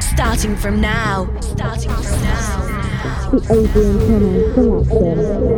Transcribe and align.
Starting 0.00 0.56
from 0.56 0.80
now. 0.80 1.28
Starting 1.40 1.90
from 1.90 2.20
now. 2.22 2.68
The 3.30 3.38
Adrian 3.50 4.54
Thomas 4.54 4.88
selection. 4.88 5.48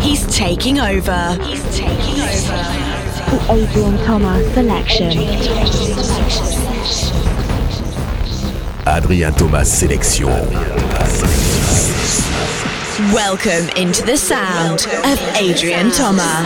He's 0.00 0.26
taking 0.34 0.78
over. 0.80 1.36
He's 1.42 1.64
taking 1.76 2.20
over. 2.20 2.62
The 3.30 3.38
Adrian 3.50 3.96
Thomas 4.04 4.54
selection. 4.54 5.18
Adrien 8.86 9.32
Thomas 9.34 9.68
sélection. 9.72 11.53
Welcome 13.12 13.68
into 13.76 14.02
the 14.02 14.16
sound 14.16 14.86
of 15.04 15.20
Adrian 15.36 15.90
Thomas. 15.90 16.42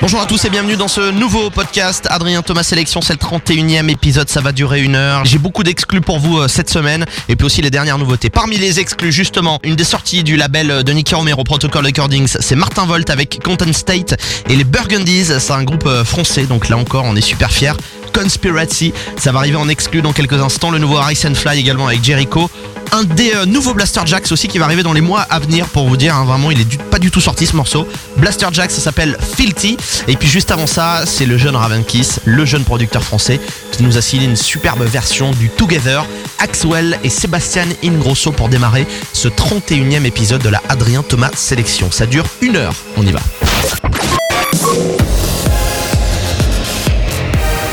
Bonjour 0.00 0.20
à 0.20 0.26
tous 0.26 0.44
et 0.44 0.50
bienvenue 0.50 0.76
dans 0.76 0.88
ce 0.88 1.12
nouveau 1.12 1.48
podcast 1.50 2.08
Adrien 2.10 2.42
Thomas 2.42 2.64
Sélection, 2.64 3.02
c'est 3.02 3.12
le 3.12 3.18
31e 3.20 3.88
épisode, 3.88 4.28
ça 4.28 4.40
va 4.40 4.50
durer 4.50 4.82
une 4.82 4.96
heure. 4.96 5.24
J'ai 5.24 5.38
beaucoup 5.38 5.62
d'exclus 5.62 6.00
pour 6.00 6.18
vous 6.18 6.38
euh, 6.38 6.48
cette 6.48 6.70
semaine 6.70 7.04
et 7.28 7.36
puis 7.36 7.46
aussi 7.46 7.62
les 7.62 7.70
dernières 7.70 7.98
nouveautés. 7.98 8.30
Parmi 8.30 8.56
les 8.56 8.80
exclus 8.80 9.12
justement, 9.12 9.60
une 9.62 9.76
des 9.76 9.84
sorties 9.84 10.24
du 10.24 10.36
label 10.36 10.70
euh, 10.72 10.82
de 10.82 10.92
Nicky 10.92 11.14
Romero 11.14 11.44
Protocol 11.44 11.86
Recordings, 11.86 12.26
c'est 12.40 12.56
Martin 12.56 12.84
Volt 12.84 13.10
avec 13.10 13.40
Content 13.44 13.72
State 13.72 14.16
et 14.48 14.56
les 14.56 14.64
Burgundies, 14.64 15.26
c'est 15.38 15.52
un 15.52 15.62
groupe 15.62 15.86
euh, 15.86 16.04
français 16.04 16.46
donc 16.46 16.68
là 16.68 16.78
encore 16.78 17.04
on 17.04 17.14
est 17.14 17.20
super 17.20 17.52
fiers. 17.52 17.74
Conspiracy, 18.12 18.92
ça 19.16 19.32
va 19.32 19.40
arriver 19.40 19.56
en 19.56 19.68
exclu 19.68 20.02
dans 20.02 20.12
quelques 20.12 20.40
instants, 20.40 20.70
le 20.70 20.78
nouveau 20.78 20.98
Harris 20.98 21.20
and 21.26 21.34
Fly 21.34 21.58
également 21.58 21.86
avec 21.86 22.04
Jericho. 22.04 22.50
Un 22.94 23.04
des 23.04 23.32
euh, 23.34 23.46
nouveaux 23.46 23.72
Blaster 23.72 24.02
Jacks 24.04 24.30
aussi 24.32 24.48
qui 24.48 24.58
va 24.58 24.66
arriver 24.66 24.82
dans 24.82 24.92
les 24.92 25.00
mois 25.00 25.22
à 25.22 25.38
venir 25.38 25.66
pour 25.68 25.88
vous 25.88 25.96
dire 25.96 26.14
hein, 26.14 26.26
vraiment 26.26 26.50
il 26.50 26.60
est 26.60 26.82
pas 26.82 26.98
du 26.98 27.10
tout 27.10 27.22
sorti 27.22 27.46
ce 27.46 27.56
morceau. 27.56 27.88
Blaster 28.18 28.48
Jacks 28.52 28.70
ça 28.70 28.82
s'appelle 28.82 29.16
Filthy. 29.36 29.78
Et 30.08 30.16
puis 30.16 30.28
juste 30.28 30.50
avant 30.50 30.66
ça 30.66 31.04
c'est 31.06 31.24
le 31.24 31.38
jeune 31.38 31.56
Raven 31.56 31.84
Kiss 31.84 32.20
le 32.26 32.44
jeune 32.44 32.64
producteur 32.64 33.02
français 33.02 33.40
qui 33.72 33.82
nous 33.82 33.96
a 33.96 34.02
signé 34.02 34.26
une 34.26 34.36
superbe 34.36 34.82
version 34.82 35.30
du 35.30 35.48
Together 35.48 36.04
Axwell 36.38 36.98
et 37.02 37.08
Sébastien 37.08 37.64
Ingrosso 37.82 38.30
pour 38.30 38.50
démarrer 38.50 38.86
ce 39.14 39.28
31e 39.28 40.04
épisode 40.04 40.42
de 40.42 40.50
la 40.50 40.60
Adrien 40.68 41.02
Thomas 41.02 41.30
Sélection. 41.34 41.90
Ça 41.90 42.04
dure 42.04 42.26
une 42.42 42.56
heure. 42.56 42.74
On 42.98 43.06
y 43.06 43.12
va 43.12 43.20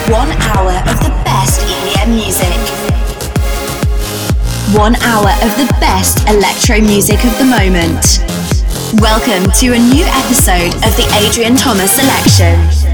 One 0.09 0.31
hour 0.31 0.71
of 0.89 0.99
the 1.01 1.11
best 1.23 1.61
EDM 1.61 2.15
music. 2.15 2.47
One 4.75 4.95
hour 5.03 5.29
of 5.45 5.55
the 5.55 5.71
best 5.79 6.27
electro 6.27 6.81
music 6.81 7.23
of 7.23 7.37
the 7.37 7.45
moment. 7.45 8.17
Welcome 8.99 9.51
to 9.59 9.73
a 9.73 9.77
new 9.77 10.05
episode 10.05 10.73
of 10.83 10.97
the 10.97 11.05
Adrian 11.21 11.55
Thomas 11.55 11.91
Selection. 11.91 12.88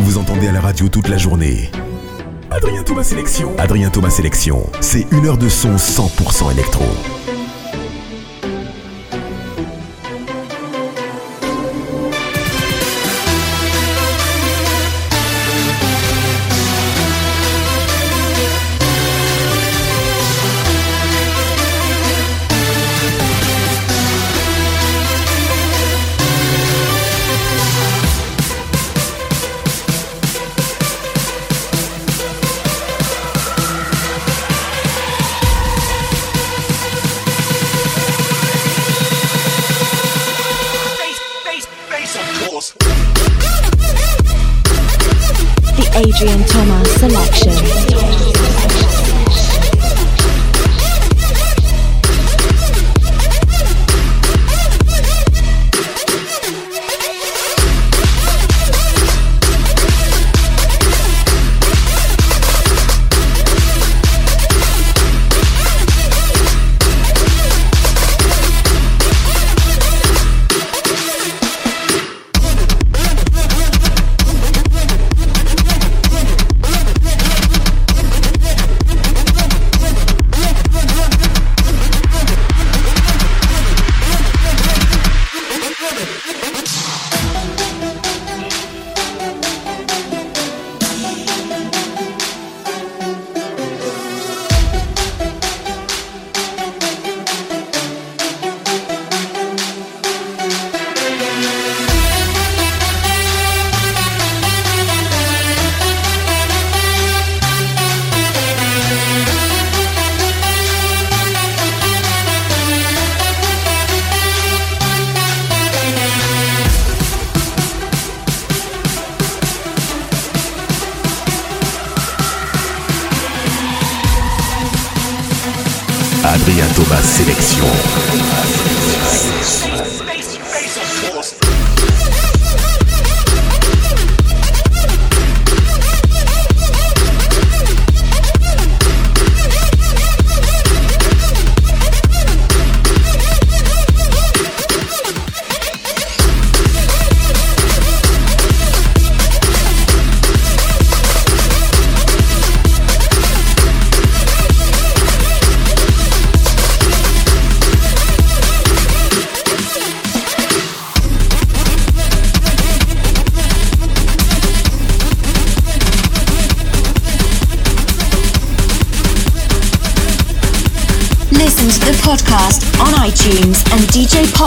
Vous 0.00 0.18
entendez 0.18 0.48
à 0.48 0.52
la 0.52 0.60
radio 0.60 0.88
toute 0.88 1.08
la 1.08 1.16
journée. 1.16 1.70
Adrien 2.50 2.82
Thomas 2.82 3.04
Sélection. 3.04 3.52
Adrien 3.58 3.90
Thomas 3.90 4.10
Sélection, 4.10 4.66
c'est 4.80 5.06
une 5.12 5.26
heure 5.26 5.38
de 5.38 5.48
son 5.48 5.76
100% 5.76 6.52
électro. 6.52 6.84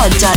Podcast. 0.01 0.30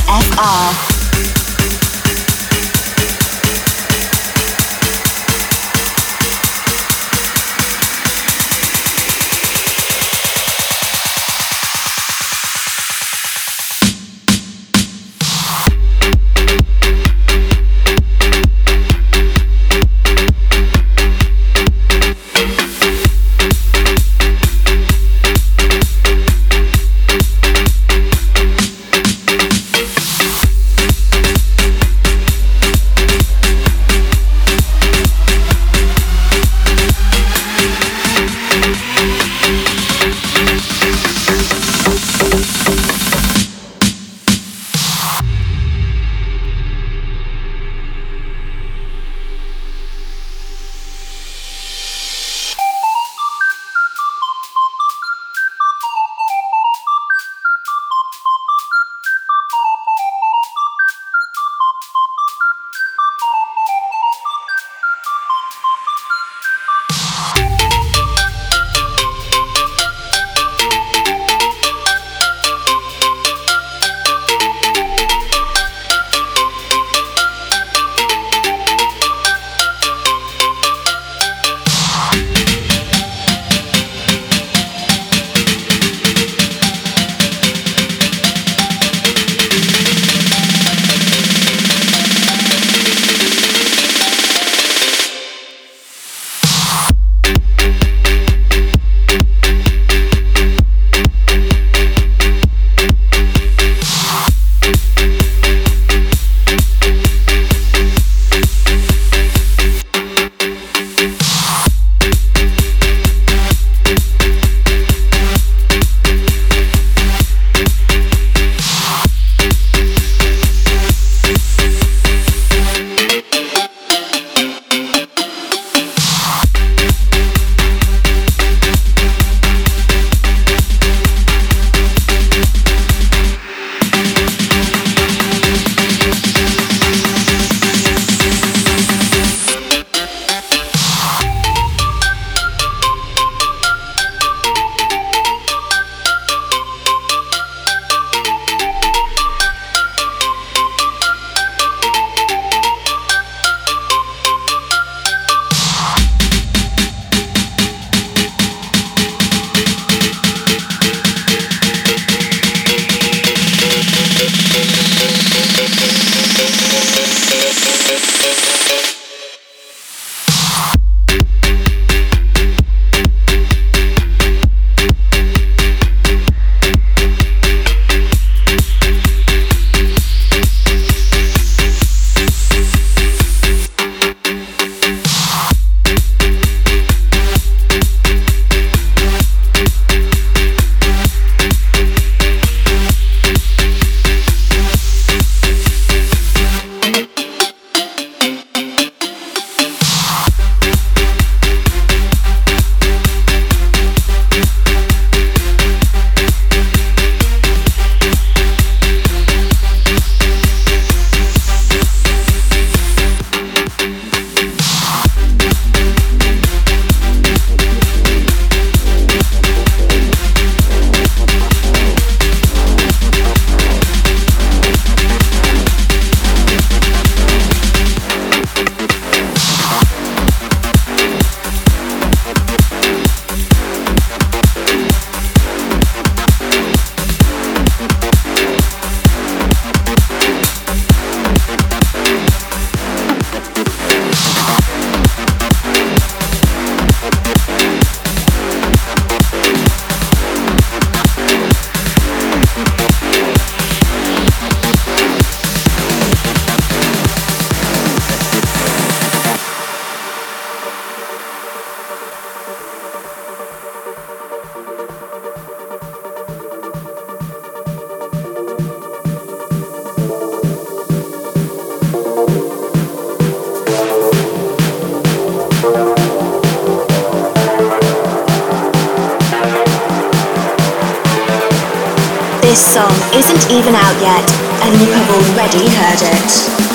Even 283.54 283.74
out 283.76 284.00
yet, 284.00 284.28
and 284.62 284.80
you 284.80 284.90
have 284.90 285.08
already 285.10 285.68
heard 285.68 286.02
it. 286.02 286.73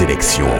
Sélection. 0.00 0.59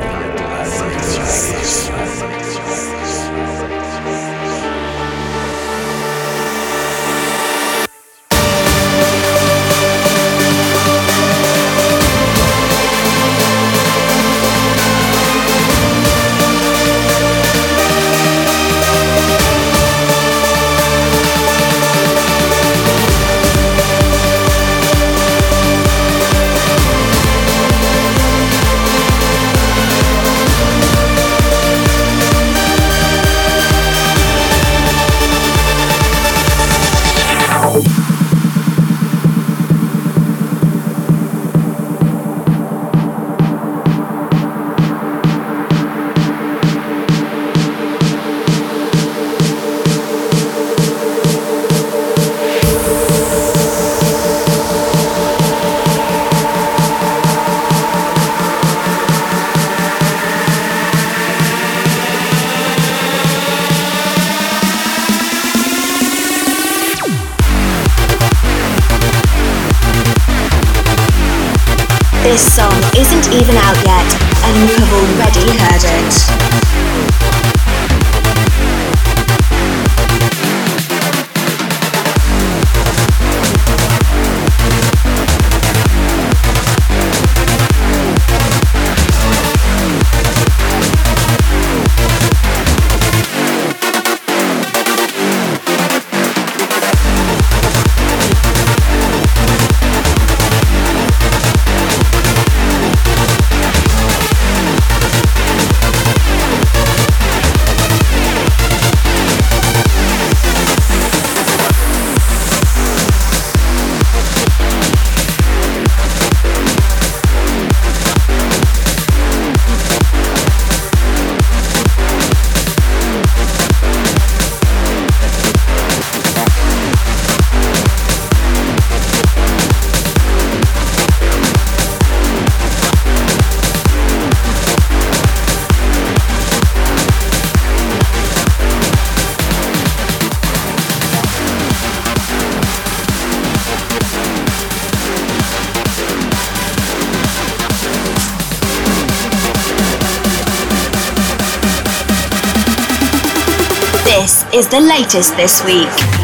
Is 154.60 154.68
the 154.68 154.78
latest 154.78 155.34
this 155.38 155.64
week. 155.64 156.19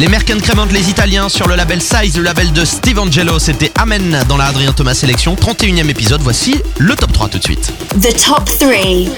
Les 0.00 0.08
Merken 0.08 0.40
Crémentes, 0.40 0.72
les 0.72 0.88
Italiens 0.88 1.28
sur 1.28 1.46
le 1.46 1.56
label 1.56 1.82
Size, 1.82 2.16
le 2.16 2.22
label 2.22 2.54
de 2.54 2.64
Steve 2.64 2.98
Angelo, 2.98 3.38
c'était 3.38 3.70
Amen 3.76 4.18
dans 4.30 4.38
la 4.38 4.46
Adrien 4.46 4.72
Thomas 4.72 4.94
Sélection, 4.94 5.34
31e 5.34 5.90
épisode, 5.90 6.22
voici 6.22 6.54
le 6.78 6.96
top 6.96 7.12
3 7.12 7.28
tout 7.28 7.38
de 7.38 7.44
suite. 7.44 7.70
The 8.00 8.16
top 8.16 8.46
three. 8.46 9.10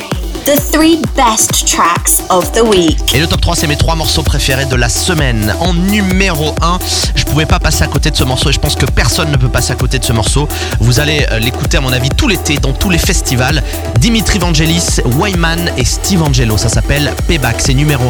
The 0.45 0.59
three 0.73 0.97
best 1.15 1.69
tracks 1.69 2.21
of 2.29 2.51
the 2.51 2.63
week. 2.63 3.15
Et 3.15 3.21
le 3.21 3.29
top 3.29 3.41
3 3.41 3.55
c'est 3.55 3.69
mes 3.69 3.77
trois 3.77 3.95
morceaux 3.95 4.23
préférés 4.25 4.65
de 4.65 4.75
la 4.75 4.89
semaine. 4.89 5.55
En 5.61 5.73
numéro 5.73 6.53
1, 6.61 6.79
je 7.15 7.23
pouvais 7.23 7.47
pas 7.47 7.61
passer 7.61 7.85
à 7.85 7.87
côté 7.87 8.11
de 8.11 8.17
ce 8.17 8.25
morceau 8.25 8.51
et 8.51 8.53
je 8.53 8.59
pense 8.59 8.75
que 8.75 8.85
personne 8.87 9.31
ne 9.31 9.37
peut 9.37 9.49
passer 9.49 9.71
à 9.71 9.77
côté 9.77 10.01
de 10.01 10.05
ce 10.05 10.13
morceau. 10.13 10.49
Vous 10.81 10.99
allez 10.99 11.25
euh, 11.31 11.39
l'écouter 11.39 11.77
à 11.77 11.81
mon 11.81 11.93
avis 11.93 12.09
tout 12.09 12.27
l'été 12.27 12.57
dans 12.59 12.73
tous 12.73 12.91
les 12.91 12.99
festivals. 12.99 13.63
Dimitri 14.01 14.41
Vangelis, 14.41 15.01
Wayman 15.17 15.71
et 15.77 15.85
Steve 15.85 16.21
Angelo, 16.23 16.57
ça 16.57 16.69
s'appelle 16.69 17.13
Payback, 17.29 17.61
c'est 17.61 17.75
numéro 17.75 18.03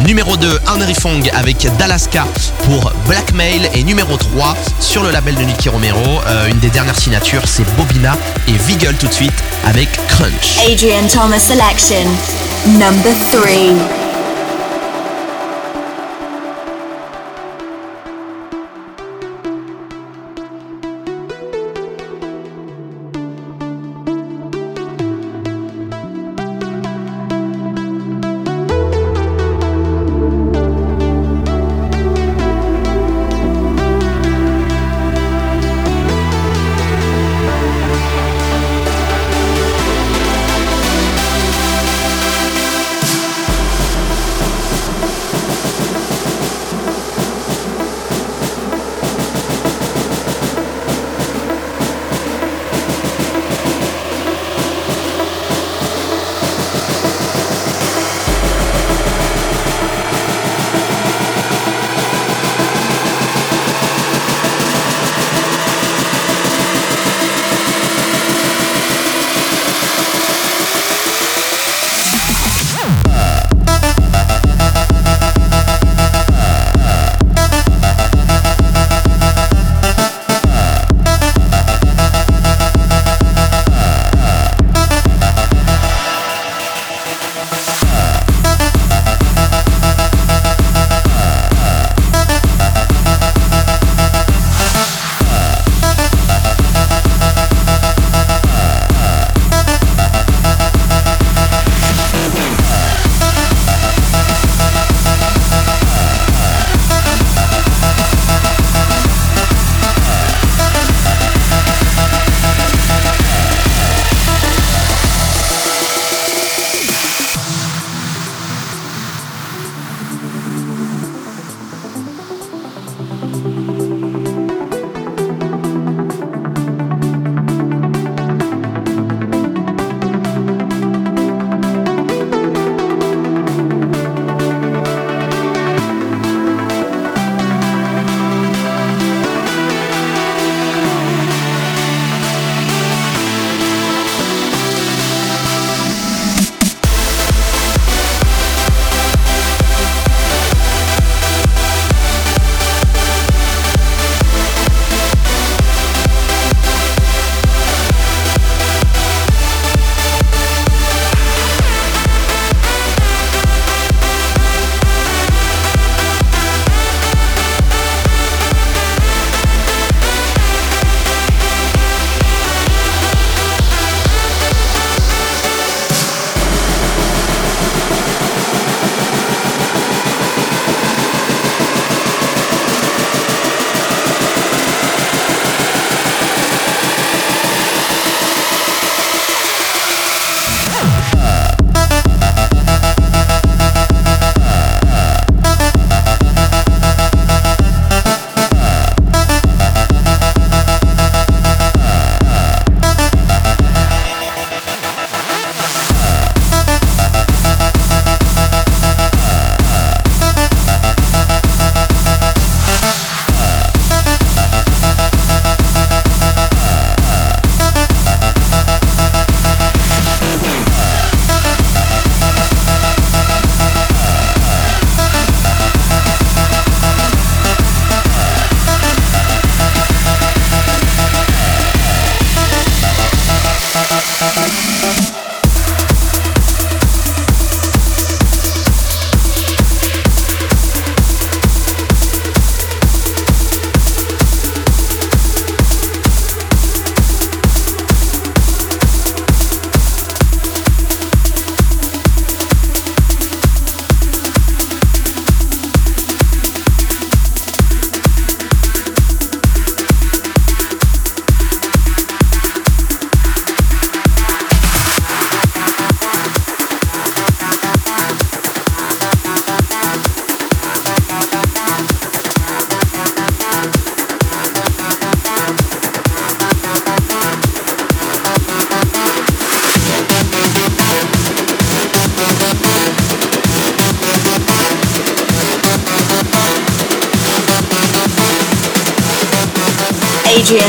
1. 0.00 0.04
Numéro 0.06 0.36
2, 0.36 0.60
Henry 0.68 0.94
Fong 0.94 1.28
avec 1.34 1.66
Dalaska 1.76 2.24
pour 2.66 2.92
Blackmail 3.08 3.68
et 3.74 3.82
numéro 3.82 4.16
3 4.16 4.56
sur 4.78 5.02
le 5.02 5.10
label 5.10 5.34
de 5.34 5.42
Nicky 5.42 5.68
Romero, 5.68 5.98
euh, 6.28 6.46
une 6.48 6.58
des 6.60 6.70
dernières 6.70 6.98
signatures 7.00 7.42
c'est 7.46 7.64
Bobina 7.76 8.16
et 8.46 8.52
Viggle 8.52 8.94
tout 8.94 9.08
de 9.08 9.12
suite 9.12 9.32
avec 9.66 9.88
Crunch. 10.06 10.58
Adrian 10.70 11.06
Thomas 11.12 11.50
selection. 11.80 12.06
Number 12.78 13.12
three. 13.30 13.99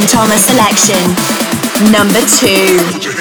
Thomas 0.07 0.45
selection. 0.45 1.15
Number 1.91 2.21
two. 2.39 3.20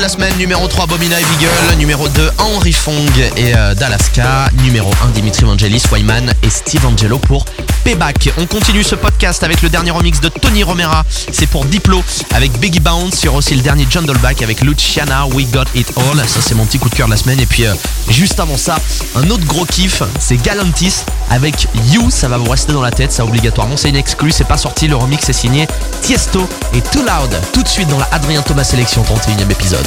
La 0.00 0.08
semaine. 0.08 0.36
Numéro 0.38 0.66
3, 0.66 0.86
Bobina 0.86 1.20
et 1.20 1.24
Beagle. 1.24 1.78
Numéro 1.78 2.08
2, 2.08 2.30
Henry 2.38 2.72
Fong 2.72 2.94
et 3.36 3.54
euh, 3.54 3.74
Dalaska. 3.74 4.48
Numéro 4.62 4.90
1, 5.04 5.10
Dimitri 5.10 5.44
Vangelis, 5.44 5.82
Wyman 5.92 6.32
et 6.42 6.50
Steve 6.50 6.86
Angelo 6.86 7.18
pour 7.18 7.44
Payback. 7.84 8.30
On 8.38 8.46
continue 8.46 8.82
ce 8.82 8.94
podcast 8.94 9.42
avec 9.42 9.62
le 9.62 9.68
dernier 9.68 9.90
remix 9.90 10.20
de 10.20 10.28
Tony 10.28 10.62
Romera. 10.62 11.04
C'est 11.32 11.46
pour 11.46 11.64
Diplo 11.64 12.02
avec 12.32 12.52
Biggie 12.58 12.80
Bounce. 12.80 13.22
Il 13.22 13.26
y 13.26 13.28
aura 13.28 13.38
aussi 13.38 13.54
le 13.54 13.62
dernier 13.62 13.86
Jundleback 13.88 14.42
avec 14.42 14.60
Luciana, 14.62 15.26
We 15.26 15.46
Got 15.50 15.64
It 15.74 15.92
All. 15.96 16.26
Ça, 16.28 16.40
c'est 16.40 16.54
mon 16.54 16.66
petit 16.66 16.78
coup 16.78 16.88
de 16.88 16.94
cœur 16.94 17.06
de 17.06 17.12
la 17.12 17.16
semaine. 17.16 17.40
Et 17.40 17.46
puis, 17.46 17.66
euh, 17.66 17.74
juste 18.08 18.40
avant 18.40 18.56
ça, 18.56 18.78
un 19.16 19.28
autre 19.30 19.44
gros 19.44 19.64
kiff, 19.64 20.02
c'est 20.18 20.36
Galantis 20.36 21.04
avec 21.30 21.68
You. 21.92 22.10
Ça 22.10 22.28
va 22.28 22.38
vous 22.38 22.50
rester 22.50 22.72
dans 22.72 22.82
la 22.82 22.90
tête, 22.90 23.12
ça 23.12 23.24
obligatoirement. 23.24 23.76
C'est 23.76 23.88
une 23.88 23.96
exclue, 23.96 24.32
c'est 24.32 24.44
pas 24.44 24.58
sorti. 24.58 24.88
Le 24.88 24.96
remix 24.96 25.28
est 25.28 25.32
signé 25.32 25.66
Tiesto 26.02 26.48
et 26.74 26.80
Too 26.80 27.00
Loud. 27.00 27.40
Tout 27.52 27.62
de 27.62 27.68
suite 27.68 27.88
dans 27.88 27.98
la 27.98 28.08
Adrien 28.12 28.42
Thomas 28.42 28.64
Sélection 28.64 29.02
31e 29.02 29.50
épisode. 29.50 29.86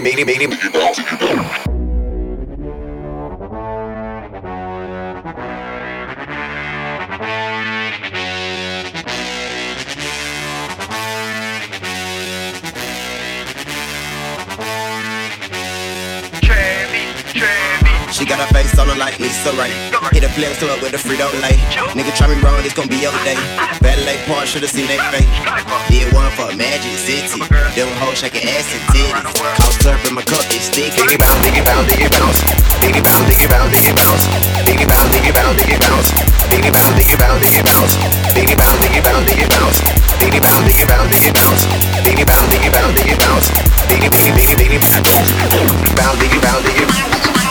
meeny, 0.00 0.24
meeny, 0.24 0.24
meeny, 0.24 0.46
meeny, 0.46 0.68
meeny, 1.20 1.71
got 18.32 18.48
her 18.48 18.54
face 18.56 18.72
on 18.80 18.88
like 18.96 19.20
Lisa 19.20 19.52
Ray. 19.60 19.72
Hit 20.16 20.24
a 20.24 20.30
flex 20.32 20.56
club 20.56 20.80
with 20.80 20.96
a 20.96 21.00
Frito 21.00 21.28
Lay. 21.44 21.60
Nigga 21.92 22.16
try 22.16 22.32
me 22.32 22.40
wrong, 22.40 22.56
it's 22.64 22.72
gonna 22.72 22.88
be 22.88 22.96
your 22.96 23.12
day. 23.28 23.36
Valet 23.84 24.16
Park 24.24 24.48
should've 24.48 24.72
seen 24.72 24.88
that 24.88 25.04
face. 25.12 25.28
Did 25.92 26.08
one 26.16 26.32
for 26.32 26.48
Magic 26.56 26.96
City. 26.96 27.44
Them 27.76 27.92
hoes 28.00 28.24
shaking 28.24 28.48
ass 28.48 28.64
and 28.72 28.84
titties. 28.88 29.36
Cost 29.60 29.84
slurp 29.84 30.00
in 30.08 30.16
my 30.16 30.24
cup, 30.24 30.40
it's 30.48 30.72
sticky. 30.72 30.96
Biggie 30.96 31.20
bounce, 31.20 31.44
biggie 31.44 31.60
bounce, 31.60 31.84
biggie 31.92 32.08
bounce. 32.08 32.40
Biggie 32.80 33.04
bounce, 33.04 33.24
biggie 33.28 33.48
bounce, 33.52 33.68
biggie 33.68 33.96
bounce. 34.00 34.24
Biggie 34.64 34.88
bounce, 34.88 35.08
biggie 35.12 35.34
bounce, 35.36 35.56
biggie 35.60 35.80
bounce. 35.84 36.08
Biggie 36.48 36.72
bounce, 36.72 36.92
biggie 36.96 37.18
bounce, 37.20 37.40
biggie 37.44 37.68
bounce. 37.68 37.92
Biggie 38.32 38.56
bounce, 38.56 38.80
biggie 38.80 39.02
bounce, 39.04 39.24
biggie 39.28 39.48
bounce. 39.52 39.84
Biggie 40.24 40.40
bounce, 40.40 40.64
biggie 40.64 40.88
bounce, 40.88 41.12
biggie 41.12 41.32
bounce. 41.36 41.62
Biggie 42.00 42.24
bounce, 42.24 42.48
biggie 42.48 42.72
bounce, 42.72 42.94
biggie 42.96 43.18
bounce. 43.20 43.48
Biggie, 43.92 44.08
biggie, 44.08 44.32
biggie, 44.32 44.56
biggie 44.56 44.80
bounce. 44.80 45.28
Bounce, 45.92 46.16
biggie 46.16 46.40
bounce, 46.40 46.64
biggie. 46.64 46.86
Bounce, 46.88 47.41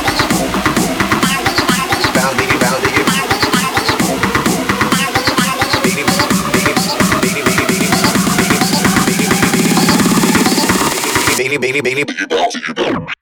Bailey, 11.58 11.82
Bailey, 11.82 12.06
Bailey, 12.06 12.28
Bailey, 12.28 12.74
Bailey. 12.74 13.21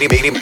Mini, 0.00 0.30
mini, 0.30 0.39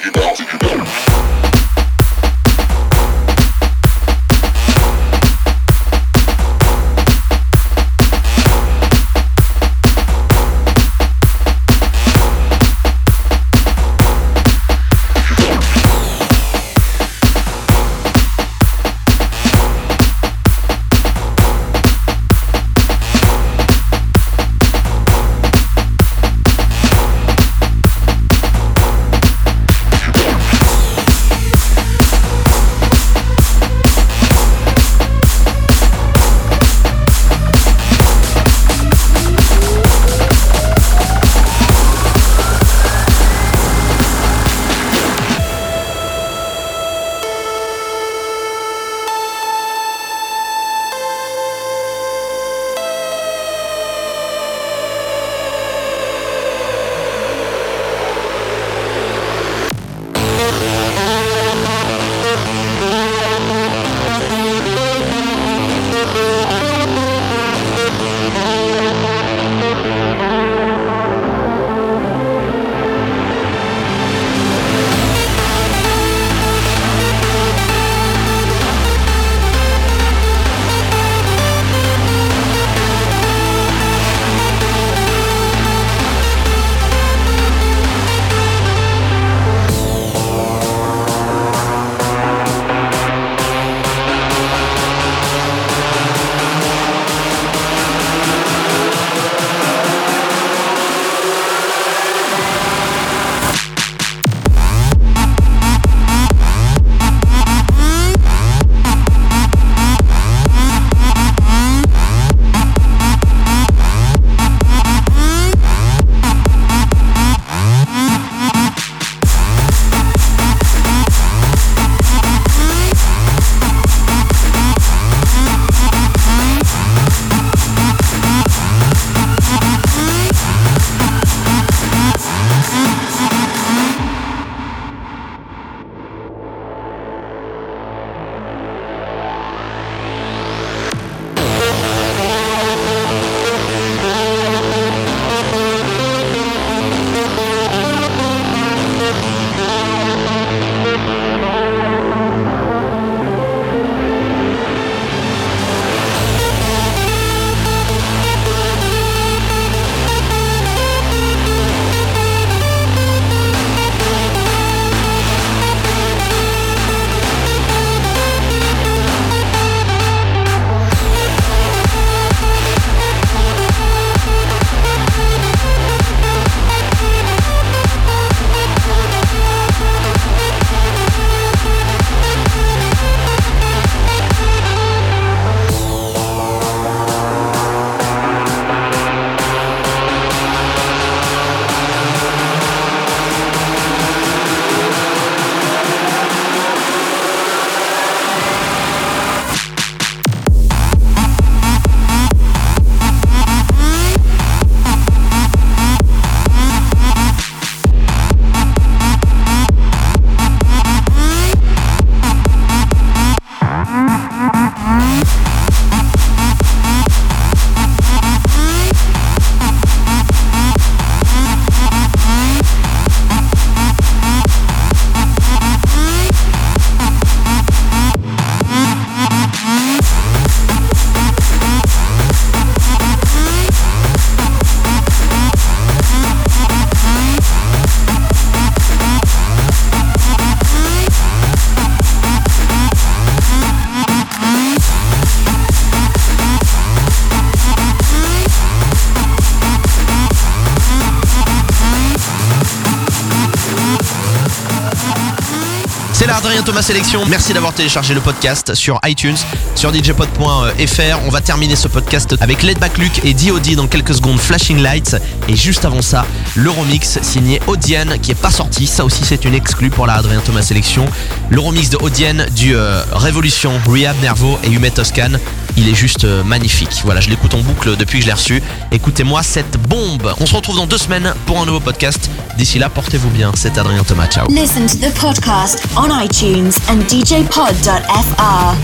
Adrien 256.69 256.83
Thomas 256.83 256.83
Sélection. 256.83 257.25
Merci 257.27 257.55
d'avoir 257.55 257.73
téléchargé 257.73 258.13
le 258.13 258.21
podcast 258.21 258.75
sur 258.75 259.01
iTunes, 259.07 259.37
sur 259.75 259.93
djpod.fr. 259.93 261.19
On 261.27 261.31
va 261.31 261.41
terminer 261.41 261.77
ce 261.77 261.89
podcast 261.89 262.35
avec 262.41 262.63
Led 262.63 262.79
Back 262.79 262.99
Luke 262.99 263.25
et 263.25 263.33
DOD 263.33 263.75
dans 263.77 263.87
quelques 263.87 264.15
secondes 264.15 264.39
Flashing 264.39 264.83
Lights. 264.83 265.17
Et 265.49 265.57
juste 265.57 265.87
avant 265.87 266.03
ça, 266.03 266.27
l'Euromix 266.57 267.21
signé 267.23 267.61
Odienne 267.69 268.19
qui 268.21 268.33
est 268.33 268.41
pas 268.41 268.51
sorti. 268.51 268.87
Ça 268.87 269.05
aussi, 269.07 269.25
c'est 269.25 269.47
une 269.47 269.55
exclue 269.55 269.89
pour 269.89 270.07
la 270.07 270.15
Adrien 270.15 270.41
Thomas 270.41 270.63
Sélection. 270.63 271.07
L'Euromix 271.51 271.89
de 271.89 271.97
Odienne 271.97 272.47
du 272.55 272.77
euh, 272.77 273.03
Révolution, 273.13 273.73
Rehab 273.87 274.17
Nervo 274.21 274.59
et 274.63 274.71
Humet 274.71 274.91
Toscan. 274.91 275.39
Il 275.77 275.89
est 275.89 275.95
juste 275.95 276.25
euh, 276.25 276.43
magnifique. 276.43 276.91
Voilà, 277.05 277.21
je 277.21 277.31
l'écoute 277.31 277.55
en 277.55 277.61
boucle 277.61 277.97
depuis 277.97 278.19
que 278.19 278.23
je 278.25 278.29
l'ai 278.29 278.35
reçu. 278.35 278.63
Écoutez-moi 278.91 279.43
cette 279.43 279.77
bombe. 279.89 280.33
On 280.41 280.47
se 280.47 280.55
retrouve 280.55 280.77
dans 280.77 280.87
deux 280.87 280.99
semaines 280.99 281.33
pour 281.47 281.61
un 281.61 281.67
nouveau 281.67 281.81
podcast. 281.81 282.31
D'ici 282.57 282.79
là, 282.79 282.89
portez-vous 282.89 283.31
bien. 283.31 283.53
C'est 283.55 283.79
Adrien 283.79 284.03
Thomas. 284.03 284.27
Ciao. 284.27 284.49
Listen 284.49 284.87
to 284.87 284.97
the 284.97 285.13
podcast 285.15 285.85
on 285.97 286.09
iTunes 286.11 286.75
and 286.89 287.03
djpod.fr. 287.09 288.75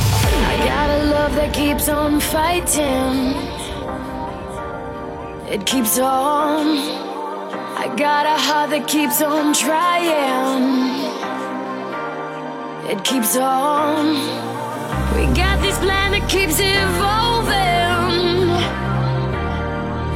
I 0.45 0.57
got 0.59 0.91
a 0.91 1.05
love 1.05 1.35
that 1.37 1.53
keeps 1.53 1.89
on 1.89 2.21
fighting. 2.21 3.35
It 5.51 5.65
keeps 5.67 5.99
on. 5.99 6.79
I 7.77 7.89
got 7.97 8.25
a 8.27 8.39
heart 8.39 8.71
that 8.71 8.87
keeps 8.87 9.21
on 9.21 9.53
trying. 9.53 10.65
It 12.89 13.03
keeps 13.05 13.37
on. 13.37 14.44
We 15.15 15.27
got 15.27 15.61
this 15.63 15.79
plan 15.79 16.11
that 16.11 16.29
keeps 16.29 16.59
evolving. 16.59 17.55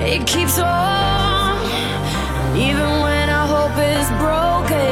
It 0.03 0.27
keeps 0.27 0.59
on. 0.59 1.57
Even 2.57 3.01
when 3.05 3.31
our 3.31 3.47
hope 3.47 3.79
is 3.79 4.09
broken, 4.19 4.83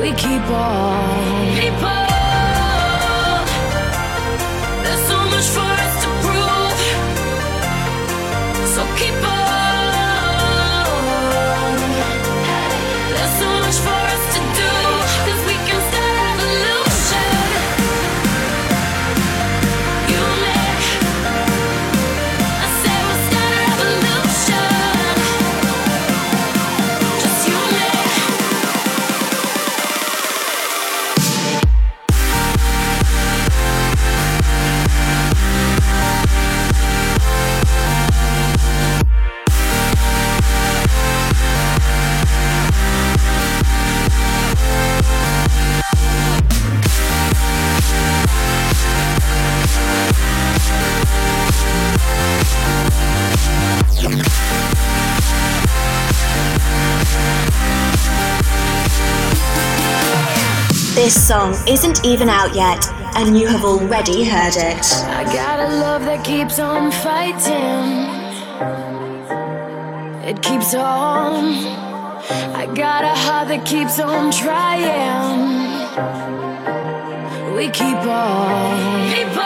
we 0.00 0.12
keep 0.12 0.46
on. 0.50 1.60
Keep 1.60 1.82
on. 1.82 1.95
This 61.06 61.28
song 61.28 61.54
isn't 61.68 62.04
even 62.04 62.28
out 62.28 62.52
yet, 62.52 62.84
and 63.14 63.38
you 63.38 63.46
have 63.46 63.64
already 63.64 64.24
heard 64.24 64.56
it. 64.56 64.84
I 65.06 65.22
got 65.22 65.60
a 65.60 65.68
love 65.68 66.04
that 66.04 66.24
keeps 66.24 66.58
on 66.58 66.90
fighting. 66.90 68.10
It 70.28 70.42
keeps 70.42 70.74
on. 70.74 71.44
I 72.56 72.66
got 72.74 73.04
a 73.04 73.14
heart 73.14 73.46
that 73.46 73.64
keeps 73.64 74.00
on 74.00 74.32
trying. 74.32 75.46
We 77.54 77.70
keep 77.70 78.02
on. 78.04 79.14
Keep 79.14 79.36
on. 79.36 79.45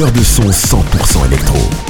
De 0.00 0.24
son 0.24 0.50
100% 0.50 1.26
électro. 1.26 1.89